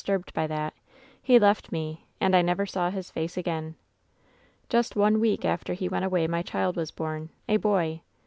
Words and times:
turbed 0.03 0.33
by 0.33 0.47
that. 0.47 0.73
He 1.21 1.37
left 1.37 1.71
me, 1.71 2.07
and 2.19 2.35
I 2.35 2.41
never 2.41 2.65
saw 2.65 2.89
his 2.89 3.11
fac6 3.11 3.37
again. 3.37 3.75
"Just 4.67 4.95
one 4.95 5.19
week 5.19 5.45
after 5.45 5.75
he 5.75 5.87
went 5.87 6.05
away 6.05 6.25
my 6.25 6.41
child 6.41 6.75
was 6.75 6.89
bom 6.89 7.29
—a 7.47 7.57
boy. 7.57 8.01